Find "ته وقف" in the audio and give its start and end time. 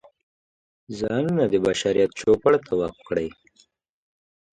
2.65-2.99